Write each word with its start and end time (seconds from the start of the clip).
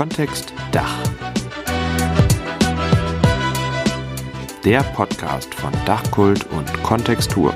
Kontext 0.00 0.54
Dach. 0.72 0.96
Der 4.64 4.82
Podcast 4.82 5.54
von 5.54 5.70
Dachkult 5.84 6.46
und 6.52 6.82
Kontextur. 6.82 7.52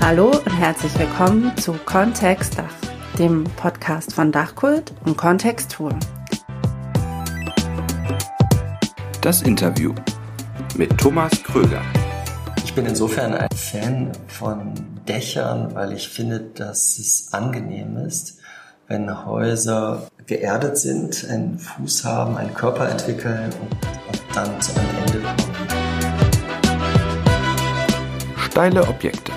Hallo 0.00 0.28
und 0.28 0.56
herzlich 0.56 0.96
willkommen 0.96 1.56
zu 1.56 1.72
Kontext 1.72 2.56
Dach, 2.56 2.72
dem 3.18 3.42
Podcast 3.56 4.14
von 4.14 4.30
Dachkult 4.30 4.92
und 5.04 5.16
Kontextur. 5.16 5.98
Das 9.22 9.42
Interview 9.42 9.92
mit 10.76 10.96
Thomas 10.98 11.32
Kröger. 11.42 11.82
Ich 12.64 12.72
bin 12.76 12.86
insofern 12.86 13.34
ein 13.34 13.50
Fan 13.56 14.12
von 14.28 14.72
Dächern, 15.08 15.74
weil 15.74 15.90
ich 15.90 16.08
finde, 16.08 16.38
dass 16.38 16.96
es 17.00 17.32
angenehm 17.32 17.96
ist, 17.96 18.38
wenn 18.92 19.24
Häuser 19.24 20.06
geerdet 20.26 20.76
sind, 20.76 21.26
einen 21.30 21.58
Fuß 21.58 22.04
haben, 22.04 22.36
einen 22.36 22.52
Körper 22.52 22.90
entwickeln 22.90 23.50
und, 23.62 23.72
und 23.72 24.22
dann 24.34 24.60
zu 24.60 24.72
einem 24.78 24.90
Ende 25.06 25.20
kommen. 25.20 25.36
Steile 28.50 28.86
Objekte. 28.86 29.32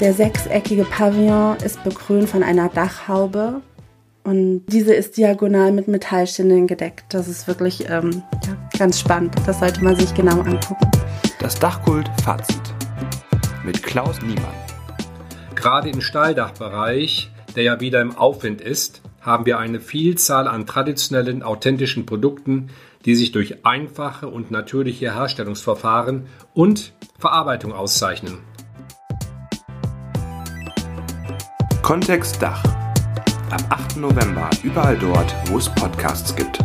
Der 0.00 0.14
sechseckige 0.14 0.84
Pavillon 0.84 1.58
ist 1.58 1.84
bekrönt 1.84 2.30
von 2.30 2.42
einer 2.42 2.70
Dachhaube 2.70 3.60
und 4.24 4.64
diese 4.66 4.94
ist 4.94 5.18
diagonal 5.18 5.72
mit 5.72 5.88
Metallschindeln 5.88 6.66
gedeckt. 6.66 7.04
Das 7.10 7.28
ist 7.28 7.46
wirklich 7.46 7.90
ähm, 7.90 8.22
ja, 8.46 8.56
ganz 8.78 8.98
spannend. 8.98 9.34
Das 9.44 9.58
sollte 9.58 9.84
man 9.84 9.94
sich 9.94 10.14
genau 10.14 10.40
angucken. 10.40 10.90
Das 11.38 11.58
Dachkult 11.58 12.10
Fazit 12.24 12.62
mit 13.62 13.82
Klaus 13.82 14.22
Niemann. 14.22 14.73
Gerade 15.64 15.88
im 15.88 16.02
Stahldachbereich, 16.02 17.30
der 17.56 17.62
ja 17.62 17.80
wieder 17.80 18.02
im 18.02 18.18
Aufwind 18.18 18.60
ist, 18.60 19.00
haben 19.22 19.46
wir 19.46 19.58
eine 19.58 19.80
Vielzahl 19.80 20.46
an 20.46 20.66
traditionellen, 20.66 21.42
authentischen 21.42 22.04
Produkten, 22.04 22.68
die 23.06 23.14
sich 23.14 23.32
durch 23.32 23.64
einfache 23.64 24.28
und 24.28 24.50
natürliche 24.50 25.14
Herstellungsverfahren 25.14 26.26
und 26.52 26.92
Verarbeitung 27.18 27.72
auszeichnen. 27.72 28.40
Kontext 31.80 32.42
Dach. 32.42 32.62
Am 33.50 33.64
8. 33.70 33.96
November 33.96 34.50
überall 34.62 34.98
dort, 34.98 35.34
wo 35.46 35.56
es 35.56 35.70
Podcasts 35.70 36.36
gibt. 36.36 36.58